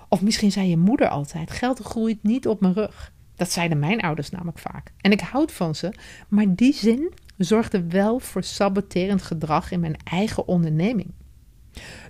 Of 0.09 0.23
misschien 0.23 0.53
zei 0.53 0.69
je 0.69 0.77
moeder 0.77 1.09
altijd: 1.09 1.51
geld 1.51 1.79
groeit 1.79 2.23
niet 2.23 2.49
op 2.49 2.61
mijn 2.61 2.75
rug. 2.75 3.13
Dat 3.35 3.53
zeiden 3.53 3.79
mijn 3.79 4.01
ouders 4.01 4.31
namelijk 4.31 4.59
vaak. 4.59 4.93
En 5.01 5.13
ik 5.13 5.21
houd 5.21 5.53
van 5.53 5.75
ze, 5.75 5.95
maar 6.29 6.55
die 6.55 6.75
zin 6.75 7.13
zorgde 7.37 7.87
wel 7.87 8.19
voor 8.19 8.43
saboterend 8.43 9.23
gedrag 9.23 9.71
in 9.71 9.81
mijn 9.81 9.97
eigen 10.05 10.49
onderneming. 10.49 11.13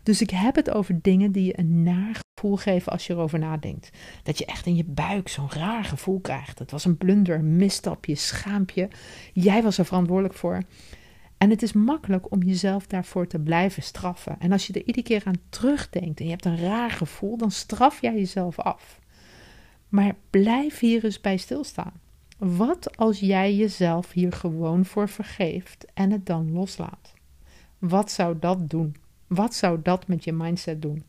Dus 0.02 0.20
ik 0.20 0.30
heb 0.30 0.54
het 0.54 0.70
over 0.70 0.98
dingen 1.02 1.32
die 1.32 1.44
je 1.44 1.58
een 1.58 1.82
naar 1.82 2.20
gevoel 2.34 2.56
geven 2.56 2.92
als 2.92 3.06
je 3.06 3.12
erover 3.12 3.38
nadenkt. 3.38 3.90
Dat 4.22 4.38
je 4.38 4.44
echt 4.44 4.66
in 4.66 4.76
je 4.76 4.84
buik 4.84 5.28
zo'n 5.28 5.50
raar 5.50 5.84
gevoel 5.84 6.20
krijgt. 6.20 6.58
Het 6.58 6.70
was 6.70 6.84
een 6.84 6.96
blunder, 6.96 7.38
een 7.38 7.56
misstapje, 7.56 8.14
schaampje. 8.14 8.88
Jij 9.32 9.62
was 9.62 9.78
er 9.78 9.84
verantwoordelijk 9.84 10.34
voor. 10.34 10.62
En 11.38 11.50
het 11.50 11.62
is 11.62 11.72
makkelijk 11.72 12.32
om 12.32 12.42
jezelf 12.42 12.86
daarvoor 12.86 13.26
te 13.26 13.38
blijven 13.38 13.82
straffen. 13.82 14.36
En 14.38 14.52
als 14.52 14.66
je 14.66 14.72
er 14.72 14.86
iedere 14.86 15.02
keer 15.02 15.22
aan 15.24 15.40
terugdenkt 15.48 16.18
en 16.20 16.24
je 16.24 16.30
hebt 16.30 16.44
een 16.44 16.58
raar 16.60 16.90
gevoel, 16.90 17.36
dan 17.36 17.50
straf 17.50 18.00
jij 18.00 18.14
jezelf 18.14 18.58
af. 18.58 18.98
Maar 19.88 20.14
blijf 20.30 20.78
hier 20.78 21.04
eens 21.04 21.20
bij 21.20 21.36
stilstaan. 21.36 21.92
Wat 22.38 22.96
als 22.96 23.20
jij 23.20 23.54
jezelf 23.54 24.12
hier 24.12 24.32
gewoon 24.32 24.84
voor 24.84 25.08
vergeeft 25.08 25.86
en 25.94 26.10
het 26.10 26.26
dan 26.26 26.52
loslaat? 26.52 27.14
Wat 27.78 28.10
zou 28.10 28.38
dat 28.38 28.70
doen? 28.70 28.96
Wat 29.30 29.54
zou 29.54 29.80
dat 29.82 30.06
met 30.06 30.24
je 30.24 30.32
mindset 30.32 30.82
doen? 30.82 31.04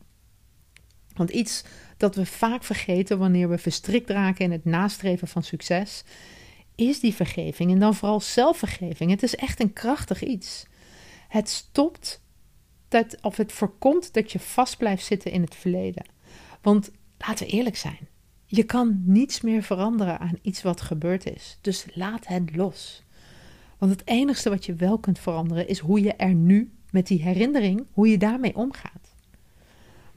Want 1.14 1.30
iets 1.30 1.64
dat 1.98 2.16
we 2.16 2.26
vaak 2.26 2.64
vergeten 2.64 3.20
wanneer 3.20 3.50
we 3.50 3.58
verstrikt 3.58 4.10
raken 4.10 4.46
in 4.46 4.52
het 4.52 4.66
nastreven 4.66 5.28
van 5.28 5.44
succes, 5.44 6.04
is 6.76 7.00
die 7.00 7.14
vergeving 7.14 7.72
en 7.72 7.80
dan 7.80 7.96
vooral 7.96 8.20
zelfvergeving. 8.20 9.12
Het 9.12 9.24
is 9.24 9.36
echt 9.36 9.60
een 9.60 9.74
krachtig 9.74 10.24
iets. 10.24 10.66
Het 11.28 11.50
stopt 11.50 12.22
dat, 12.88 13.22
of 13.22 13.38
het 13.38 13.52
voorkomt 13.52 14.14
dat 14.14 14.32
je 14.32 14.40
vast 14.40 14.78
blijft 14.78 15.06
zitten 15.06 15.32
in 15.32 15.42
het 15.42 15.56
verleden. 15.56 16.06
Want 16.62 16.92
laten 17.18 17.46
we 17.46 17.52
eerlijk 17.52 17.78
zijn, 17.78 18.08
je 18.46 18.64
kan 18.64 19.02
niets 19.06 19.42
meer 19.42 19.64
veranderen 19.64 20.20
aan 20.20 20.40
iets 20.42 20.62
wat 20.62 20.82
gebeurd 20.82 21.26
is. 21.26 21.58
Dus 21.62 21.86
laat 21.94 22.28
het 22.28 22.56
los. 22.56 23.04
Want 23.78 23.92
het 23.92 24.08
enige 24.08 24.50
wat 24.50 24.66
je 24.66 24.74
wel 24.74 24.98
kunt 25.00 25.20
veranderen 25.20 25.68
is 25.68 25.80
hoe 25.80 26.02
je 26.02 26.14
er 26.14 26.34
nu 26.34 26.72
met 26.92 27.08
die 27.08 27.22
herinnering, 27.22 27.86
hoe 27.92 28.08
je 28.08 28.18
daarmee 28.18 28.56
omgaat. 28.56 29.16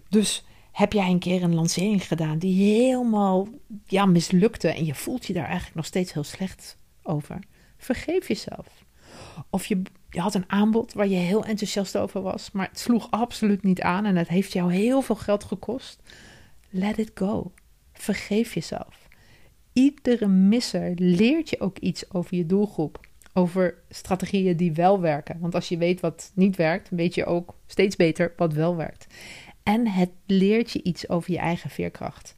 Dus 0.08 0.44
heb 0.72 0.92
jij 0.92 1.10
een 1.10 1.18
keer 1.18 1.42
een 1.42 1.54
lancering 1.54 2.06
gedaan 2.06 2.38
die 2.38 2.64
helemaal 2.64 3.48
ja, 3.86 4.06
mislukte 4.06 4.68
en 4.68 4.84
je 4.84 4.94
voelt 4.94 5.26
je 5.26 5.32
daar 5.32 5.44
eigenlijk 5.44 5.76
nog 5.76 5.86
steeds 5.86 6.12
heel 6.12 6.24
slecht 6.24 6.78
over? 7.02 7.38
Vergeef 7.76 8.28
jezelf. 8.28 8.84
Of 9.50 9.66
je, 9.66 9.82
je 10.10 10.20
had 10.20 10.34
een 10.34 10.50
aanbod 10.50 10.92
waar 10.92 11.08
je 11.08 11.16
heel 11.16 11.44
enthousiast 11.44 11.96
over 11.96 12.22
was, 12.22 12.50
maar 12.50 12.68
het 12.68 12.78
sloeg 12.78 13.10
absoluut 13.10 13.62
niet 13.62 13.80
aan 13.80 14.04
en 14.04 14.16
het 14.16 14.28
heeft 14.28 14.52
jou 14.52 14.72
heel 14.72 15.02
veel 15.02 15.16
geld 15.16 15.44
gekost. 15.44 16.02
Let 16.70 16.98
it 16.98 17.10
go. 17.14 17.52
Vergeef 17.92 18.54
jezelf. 18.54 19.08
Iedere 19.72 20.26
misser 20.26 20.92
leert 20.96 21.50
je 21.50 21.60
ook 21.60 21.78
iets 21.78 22.12
over 22.12 22.36
je 22.36 22.46
doelgroep 22.46 23.00
over 23.34 23.82
strategieën 23.88 24.56
die 24.56 24.72
wel 24.72 25.00
werken. 25.00 25.40
Want 25.40 25.54
als 25.54 25.68
je 25.68 25.76
weet 25.76 26.00
wat 26.00 26.32
niet 26.34 26.56
werkt, 26.56 26.88
weet 26.90 27.14
je 27.14 27.24
ook 27.24 27.54
steeds 27.66 27.96
beter 27.96 28.32
wat 28.36 28.52
wel 28.52 28.76
werkt. 28.76 29.06
En 29.62 29.86
het 29.88 30.10
leert 30.26 30.70
je 30.70 30.82
iets 30.82 31.08
over 31.08 31.32
je 31.32 31.38
eigen 31.38 31.70
veerkracht. 31.70 32.36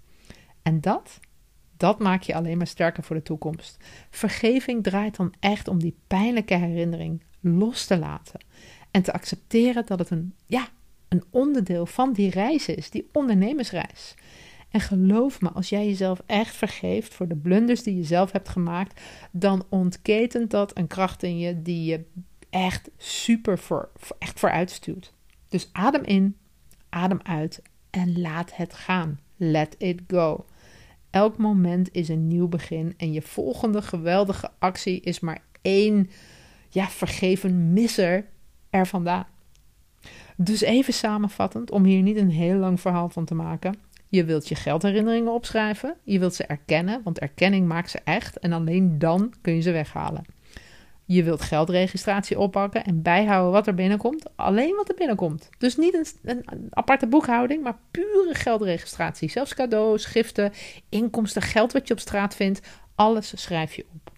En 0.63 0.81
dat, 0.81 1.21
dat 1.77 1.99
maakt 1.99 2.27
je 2.27 2.35
alleen 2.35 2.57
maar 2.57 2.67
sterker 2.67 3.03
voor 3.03 3.17
de 3.17 3.23
toekomst. 3.23 3.77
Vergeving 4.11 4.83
draait 4.83 5.17
dan 5.17 5.35
echt 5.41 5.69
om 5.69 5.79
die 5.79 5.97
pijnlijke 6.07 6.55
herinnering 6.55 7.23
los 7.41 7.87
te 7.87 7.99
laten. 7.99 8.41
En 8.91 9.03
te 9.03 9.13
accepteren 9.13 9.87
dat 9.87 9.99
het 9.99 10.11
een, 10.11 10.35
ja, 10.47 10.69
een 11.09 11.25
onderdeel 11.31 11.87
van 11.87 12.13
die 12.13 12.31
reis 12.31 12.69
is, 12.69 12.91
die 12.91 13.09
ondernemersreis. 13.13 14.15
En 14.71 14.81
geloof 14.81 15.41
me, 15.41 15.51
als 15.51 15.69
jij 15.69 15.87
jezelf 15.87 16.23
echt 16.27 16.57
vergeeft 16.57 17.15
voor 17.15 17.29
de 17.29 17.37
blunders 17.37 17.83
die 17.83 17.97
je 17.97 18.05
zelf 18.05 18.33
hebt 18.33 18.49
gemaakt, 18.49 19.01
dan 19.31 19.65
ontketent 19.69 20.51
dat 20.51 20.79
een 20.79 20.87
kracht 20.87 21.23
in 21.23 21.39
je 21.39 21.63
die 21.63 21.85
je 21.85 22.05
echt 22.51 22.91
super 22.97 23.59
voor, 23.59 23.91
echt 24.19 24.41
vooruit 24.41 24.71
stuurt. 24.71 25.13
Dus 25.49 25.69
adem 25.73 26.03
in, 26.03 26.37
adem 26.89 27.21
uit 27.23 27.63
en 27.91 28.21
laat 28.21 28.57
het 28.57 28.75
gaan. 28.75 29.21
Let 29.37 29.75
it 29.79 30.01
go. 30.07 30.45
Elk 31.11 31.39
moment 31.39 31.89
is 31.93 32.09
een 32.09 32.27
nieuw 32.27 32.49
begin 32.49 32.95
en 32.97 33.13
je 33.13 33.23
volgende 33.23 33.83
geweldige 33.83 34.51
actie 34.59 35.01
is 35.01 35.21
maar 35.21 35.43
één 35.63 36.11
ja, 36.69 36.89
vergeven 36.89 37.73
misser 37.73 38.27
er 38.71 38.87
vandaan. 38.87 39.27
Dus 40.37 40.61
even 40.61 40.93
samenvattend, 40.93 41.71
om 41.71 41.85
hier 41.85 42.03
niet 42.03 42.17
een 42.17 42.31
heel 42.31 42.57
lang 42.57 42.81
verhaal 42.81 43.09
van 43.09 43.25
te 43.25 43.35
maken. 43.35 43.75
Je 44.17 44.25
wilt 44.25 44.49
je 44.49 44.55
geldherinneringen 44.55 45.33
opschrijven. 45.33 45.95
Je 46.05 46.19
wilt 46.19 46.35
ze 46.35 46.45
erkennen, 46.45 47.01
want 47.05 47.19
erkenning 47.19 47.69
maakt 47.69 47.91
ze 47.91 48.01
echt. 48.05 48.39
En 48.39 48.53
alleen 48.53 48.99
dan 48.99 49.35
kun 49.43 49.55
je 49.55 49.61
ze 49.61 49.71
weghalen. 49.71 50.25
Je 51.05 51.23
wilt 51.23 51.41
geldregistratie 51.41 52.39
oppakken 52.39 52.85
en 52.85 53.03
bijhouden 53.03 53.53
wat 53.53 53.67
er 53.67 53.75
binnenkomt. 53.75 54.37
Alleen 54.37 54.75
wat 54.77 54.89
er 54.89 54.95
binnenkomt. 54.95 55.51
Dus 55.59 55.77
niet 55.77 56.15
een, 56.23 56.45
aparte 56.71 57.07
boekhouding, 57.07 57.63
maar 57.63 57.79
pure 57.91 58.35
geldregistratie. 58.35 59.31
Zelfs 59.31 59.55
cadeaus, 59.55 60.05
giften, 60.05 60.53
inkomsten, 60.89 61.43
geld 61.43 61.73
wat 61.73 61.89
je 61.89 61.95
op 61.95 62.01
straat 62.01 62.35
vindt. 62.35 62.61
Alles 62.95 63.33
schrijf 63.43 63.75
je 63.75 63.87
op. 63.95 64.13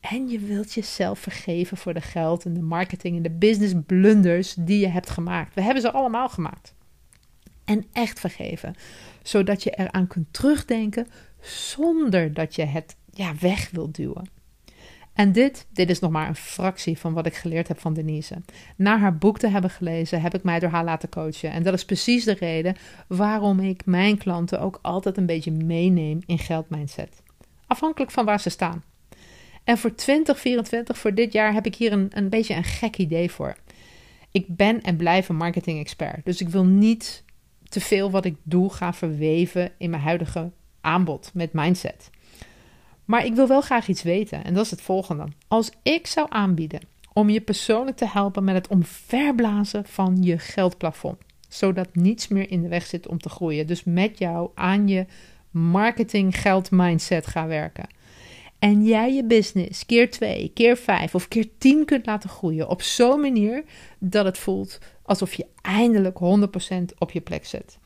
En 0.00 0.28
je 0.28 0.38
wilt 0.38 0.72
jezelf 0.72 1.18
vergeven 1.18 1.76
voor 1.76 1.94
de 1.94 2.00
geld 2.00 2.44
en 2.44 2.54
de 2.54 2.62
marketing 2.62 3.16
en 3.16 3.22
de 3.22 3.30
business 3.30 3.74
blunders 3.86 4.54
die 4.58 4.80
je 4.80 4.88
hebt 4.88 5.10
gemaakt. 5.10 5.54
We 5.54 5.62
hebben 5.62 5.82
ze 5.82 5.92
allemaal 5.92 6.28
gemaakt. 6.28 6.74
En 7.70 7.84
echt 7.92 8.20
vergeven 8.20 8.74
zodat 9.22 9.62
je 9.62 9.70
eraan 9.70 10.06
kunt 10.06 10.32
terugdenken 10.32 11.06
zonder 11.40 12.34
dat 12.34 12.54
je 12.54 12.64
het 12.64 12.96
ja, 13.12 13.34
weg 13.40 13.70
wilt 13.70 13.94
duwen. 13.94 14.28
En 15.12 15.32
dit, 15.32 15.66
dit 15.72 15.90
is 15.90 15.98
nog 15.98 16.10
maar 16.10 16.28
een 16.28 16.36
fractie 16.36 16.98
van 16.98 17.12
wat 17.12 17.26
ik 17.26 17.34
geleerd 17.34 17.68
heb 17.68 17.80
van 17.80 17.94
Denise. 17.94 18.42
Na 18.76 18.98
haar 18.98 19.18
boek 19.18 19.38
te 19.38 19.48
hebben 19.48 19.70
gelezen, 19.70 20.20
heb 20.20 20.34
ik 20.34 20.42
mij 20.42 20.58
door 20.58 20.70
haar 20.70 20.84
laten 20.84 21.08
coachen. 21.08 21.50
En 21.50 21.62
dat 21.62 21.74
is 21.74 21.84
precies 21.84 22.24
de 22.24 22.34
reden 22.34 22.76
waarom 23.06 23.60
ik 23.60 23.86
mijn 23.86 24.18
klanten 24.18 24.60
ook 24.60 24.78
altijd 24.82 25.16
een 25.16 25.26
beetje 25.26 25.50
meeneem 25.52 26.18
in 26.26 26.38
geldmindset. 26.38 27.22
Afhankelijk 27.66 28.10
van 28.10 28.24
waar 28.24 28.40
ze 28.40 28.50
staan. 28.50 28.84
En 29.64 29.78
voor 29.78 29.94
2024, 29.94 30.98
voor 30.98 31.14
dit 31.14 31.32
jaar, 31.32 31.52
heb 31.52 31.66
ik 31.66 31.74
hier 31.74 31.92
een, 31.92 32.08
een 32.10 32.28
beetje 32.28 32.54
een 32.54 32.64
gek 32.64 32.96
idee 32.96 33.30
voor. 33.30 33.56
Ik 34.30 34.56
ben 34.56 34.82
en 34.82 34.96
blijf 34.96 35.28
een 35.28 35.36
marketing 35.36 35.80
expert. 35.80 36.24
Dus 36.24 36.40
ik 36.40 36.48
wil 36.48 36.64
niet 36.64 37.24
te 37.70 37.80
veel 37.80 38.10
wat 38.10 38.24
ik 38.24 38.36
doe 38.42 38.72
ga 38.72 38.92
verweven 38.92 39.72
in 39.78 39.90
mijn 39.90 40.02
huidige 40.02 40.50
aanbod 40.80 41.30
met 41.34 41.52
mindset. 41.52 42.10
Maar 43.04 43.24
ik 43.24 43.34
wil 43.34 43.48
wel 43.48 43.60
graag 43.60 43.88
iets 43.88 44.02
weten 44.02 44.44
en 44.44 44.54
dat 44.54 44.64
is 44.64 44.70
het 44.70 44.80
volgende. 44.80 45.24
Als 45.48 45.70
ik 45.82 46.06
zou 46.06 46.26
aanbieden 46.30 46.80
om 47.12 47.30
je 47.30 47.40
persoonlijk 47.40 47.96
te 47.96 48.06
helpen 48.08 48.44
met 48.44 48.54
het 48.54 48.68
omverblazen 48.68 49.84
van 49.86 50.22
je 50.22 50.38
geldplafond, 50.38 51.16
zodat 51.48 51.94
niets 51.94 52.28
meer 52.28 52.50
in 52.50 52.62
de 52.62 52.68
weg 52.68 52.86
zit 52.86 53.08
om 53.08 53.18
te 53.18 53.28
groeien. 53.28 53.66
Dus 53.66 53.84
met 53.84 54.18
jou 54.18 54.50
aan 54.54 54.88
je 54.88 55.06
marketing 55.50 56.40
geld 56.40 56.70
mindset 56.70 57.26
gaan 57.26 57.48
werken. 57.48 57.86
En 58.58 58.84
jij 58.84 59.14
je 59.14 59.24
business 59.24 59.86
keer 59.86 60.10
2, 60.10 60.50
keer 60.54 60.76
5 60.76 61.14
of 61.14 61.28
keer 61.28 61.48
10 61.58 61.84
kunt 61.84 62.06
laten 62.06 62.30
groeien 62.30 62.68
op 62.68 62.82
zo'n 62.82 63.20
manier 63.20 63.64
dat 63.98 64.24
het 64.24 64.38
voelt 64.38 64.78
alsof 65.10 65.34
je 65.34 65.46
eindelijk 65.62 66.18
100% 66.18 66.84
op 66.98 67.10
je 67.10 67.20
plek 67.20 67.46
zit. 67.46 67.78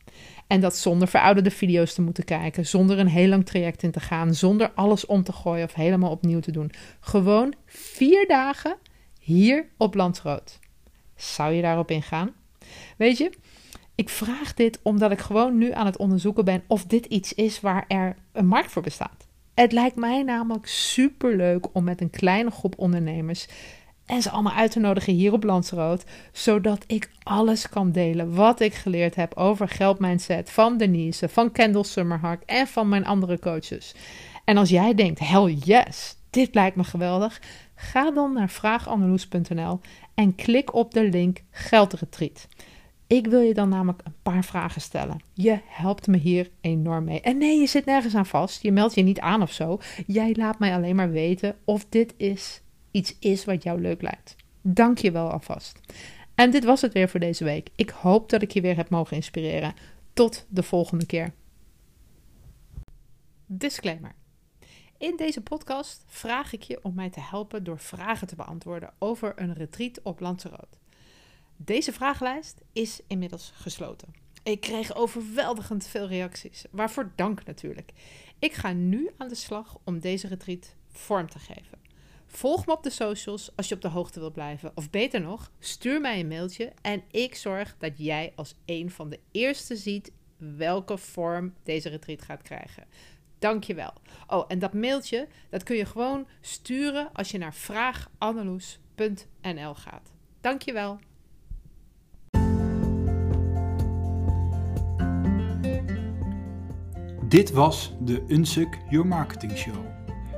En 0.47 0.61
dat 0.61 0.77
zonder 0.77 1.09
verouderde 1.09 1.51
video's 1.51 1.95
te 1.95 2.03
moeten 2.03 2.25
kijken, 2.25 2.67
zonder 2.67 2.99
een 2.99 3.09
heel 3.09 3.29
lang 3.29 3.47
traject 3.47 3.83
in 3.83 3.91
te 3.91 4.01
gaan, 4.01 4.35
zonder 4.35 4.73
alles 4.75 5.07
om 5.07 5.23
te 5.23 5.33
gooien 5.33 5.65
of 5.65 5.75
helemaal 5.75 6.11
opnieuw 6.11 6.41
te 6.41 6.53
doen. 6.53 6.71
Gewoon 7.01 7.55
vier 7.67 8.27
dagen 8.27 8.77
hier 9.21 9.67
op 9.77 9.95
Landsrood. 9.95 10.59
Zou 11.17 11.53
je 11.53 11.63
daarop 11.63 11.91
ingaan? 11.91 12.31
Weet 12.97 13.19
je, 13.19 13.33
ik 13.95 14.09
vraag 14.09 14.55
dit 14.55 14.81
omdat 14.83 15.11
ik 15.11 15.21
gewoon 15.21 15.59
nu 15.59 15.73
aan 15.73 15.87
het 15.87 15.97
onderzoeken 15.97 16.45
ben 16.45 16.63
of 16.67 16.85
dit 16.85 17.07
iets 17.07 17.33
is 17.33 17.61
waar 17.61 17.85
er 17.89 18.17
een 18.33 18.47
markt 18.47 18.71
voor 18.71 18.83
bestaat. 18.83 19.27
Het 19.55 19.73
lijkt 19.73 19.97
mij 19.97 20.23
namelijk 20.23 20.67
super 20.67 21.37
leuk 21.37 21.67
om 21.73 21.85
met 21.85 22.01
een 22.01 22.11
kleine 22.11 22.51
groep 22.51 22.79
ondernemers 22.79 23.47
en 24.07 24.23
ze 24.23 24.31
allemaal 24.31 24.53
uit 24.53 24.71
te 24.71 24.81
nodigen 24.81 25.13
hier 25.13 25.33
op 25.33 25.45
Landsrood, 25.45 26.05
zodat 26.33 26.85
ik 26.87 27.11
alles 27.23 27.69
kan 27.69 27.93
delen 27.93 28.35
wat 28.35 28.61
ik 28.61 28.75
geleerd 28.75 29.15
heb 29.15 29.35
over 29.35 29.69
geldmindset 29.69 30.51
van 30.51 30.77
Denise, 30.77 31.29
van 31.29 31.53
Kendall 31.53 31.85
Summerhart 31.85 32.45
en 32.45 32.67
van 32.67 32.89
mijn 32.89 33.07
andere 33.07 33.39
coaches. 33.39 33.95
En 34.45 34.57
als 34.57 34.69
jij 34.69 34.95
denkt, 34.95 35.19
hell 35.19 35.53
yes, 35.53 36.17
dit 36.31 36.55
lijkt 36.55 36.77
me 36.77 36.85
geweldig, 36.85 37.41
ga 37.75 38.11
dan 38.11 38.33
naar 38.33 38.51
vraagandeloes.nl 38.51 39.81
en 40.15 40.35
klik 40.35 40.75
op 40.75 40.95
de 40.95 41.09
link 41.09 41.43
Geldretreat. 41.51 42.49
Ik 43.07 43.27
wil 43.27 43.41
je 43.41 43.55
dan 43.55 43.69
namelijk 43.69 44.01
een 44.05 44.15
paar 44.23 44.45
vragen 44.45 44.81
stellen. 44.81 45.21
Je 45.35 45.59
helpt 45.67 46.07
me 46.07 46.17
hier 46.17 46.51
enorm 46.61 47.05
mee. 47.05 47.21
En 47.21 47.39
nee, 47.39 47.61
je 47.61 47.67
zit 47.67 47.85
nergens 47.85 48.15
aan 48.15 48.27
vast. 48.27 48.63
Je 48.63 48.73
meldt 48.73 48.95
je 48.95 49.03
niet 49.03 49.21
aan 49.21 49.43
of 49.43 49.53
zo. 49.53 49.79
Jij 50.07 50.35
laat 50.35 50.59
mij 50.59 50.75
alleen 50.75 50.97
maar 50.97 51.11
weten 51.11 51.57
of 51.65 51.87
dit 51.89 52.15
is 52.17 52.63
iets 52.95 53.17
is 53.19 53.45
wat 53.45 53.63
jou 53.63 53.81
leuk 53.81 54.03
lijkt. 54.03 54.37
Dank 54.61 54.99
je 54.99 55.11
wel 55.11 55.31
alvast. 55.31 55.81
En 56.35 56.51
dit 56.51 56.65
was 56.65 56.81
het 56.81 56.93
weer 56.93 57.09
voor 57.09 57.21
deze 57.21 57.45
week. 57.45 57.69
Ik 57.77 57.91
hoop 57.91 58.31
dat 58.31 58.43
ik 58.43 58.51
je 58.51 58.61
weer 58.61 58.77
heb 58.77 58.89
mogen 58.89 59.17
inspireren. 59.17 59.75
Tot 60.13 60.47
de 60.49 60.63
volgende 60.63 61.07
keer. 61.07 61.33
Disclaimer. 63.47 64.15
In 64.99 65.17
deze 65.17 65.41
podcast 65.41 66.05
vraag 66.07 66.53
ik 66.53 66.63
je 66.63 66.79
om 66.83 66.95
mij 66.95 67.11
te 67.11 67.21
helpen 67.21 67.65
door 67.65 67.79
vragen 67.79 68.27
te 68.27 68.37
beantwoorden 68.37 68.93
over 68.99 69.33
een 69.37 69.55
retreat 69.55 70.03
op 70.03 70.21
Lanzarote. 70.21 70.79
Deze 71.57 71.93
vragenlijst 71.93 72.61
is 72.73 73.01
inmiddels 73.07 73.53
gesloten. 73.55 74.09
Ik 74.43 74.61
kreeg 74.61 74.95
overweldigend 74.95 75.87
veel 75.87 76.07
reacties, 76.07 76.65
waarvoor 76.71 77.13
dank 77.17 77.45
natuurlijk. 77.45 77.93
Ik 78.39 78.53
ga 78.53 78.73
nu 78.73 79.11
aan 79.17 79.29
de 79.29 79.35
slag 79.35 79.79
om 79.85 80.01
deze 80.01 80.29
retreat 80.29 80.75
vorm 80.89 81.29
te 81.29 81.39
geven. 81.39 81.84
Volg 82.37 82.67
me 82.67 82.73
op 82.73 82.83
de 82.83 82.91
socials 82.91 83.51
als 83.57 83.69
je 83.69 83.75
op 83.75 83.81
de 83.81 83.89
hoogte 83.89 84.21
wilt 84.21 84.33
blijven. 84.33 84.73
Of 84.75 84.91
beter 84.91 85.21
nog, 85.21 85.51
stuur 85.59 86.01
mij 86.01 86.21
een 86.21 86.29
mailtje 86.29 86.73
en 86.83 87.03
ik 87.11 87.35
zorg 87.35 87.77
dat 87.79 87.93
jij 87.97 88.33
als 88.35 88.55
een 88.65 88.91
van 88.91 89.09
de 89.09 89.21
eerste 89.33 89.77
ziet 89.77 90.13
welke 90.37 90.99
vorm 90.99 91.55
deze 91.63 91.89
retreat 91.89 92.23
gaat 92.23 92.43
krijgen. 92.43 92.85
Dankjewel. 93.39 93.93
Oh, 94.27 94.45
en 94.49 94.59
dat 94.59 94.75
mailtje, 94.75 95.29
dat 95.51 95.63
kun 95.63 95.77
je 95.77 95.85
gewoon 95.85 96.27
sturen 96.41 97.09
als 97.13 97.31
je 97.31 97.39
naar 97.39 97.55
vraaganneloes.nl 97.55 99.75
gaat. 99.75 100.13
Dankjewel. 100.41 100.99
Dit 107.29 107.51
was 107.51 107.93
de 108.01 108.25
Unsuk 108.29 108.79
Your 108.89 109.07
Marketing 109.07 109.57
Show. 109.57 109.94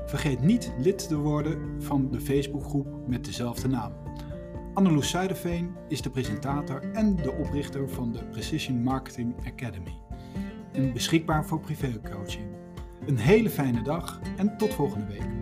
Vergeet 0.07 0.41
niet 0.41 0.73
lid 0.79 1.09
te 1.09 1.17
worden 1.17 1.83
van 1.83 2.11
de 2.11 2.21
Facebookgroep 2.21 3.09
met 3.09 3.25
dezelfde 3.25 3.69
naam. 3.69 3.93
Anneloes 4.75 5.11
Zuiderveen 5.11 5.75
is 5.89 6.03
de 6.03 6.11
presentator 6.11 6.93
en 6.93 7.17
de 7.17 7.33
oprichter 7.33 7.89
van 7.89 8.13
de 8.13 8.25
Precision 8.25 8.83
Marketing 8.83 9.35
Academy. 9.47 9.99
En 10.73 10.93
beschikbaar 10.93 11.47
voor 11.47 11.61
privécoaching. 11.61 12.47
Een 13.07 13.19
hele 13.19 13.51
fijne 13.51 13.83
dag 13.83 14.21
en 14.37 14.57
tot 14.57 14.75
volgende 14.75 15.07
week. 15.07 15.35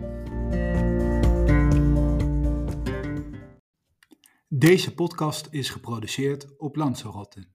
Deze 4.47 4.93
podcast 4.93 5.47
is 5.51 5.69
geproduceerd 5.69 6.57
op 6.57 6.75
Lanzarote. 6.75 7.54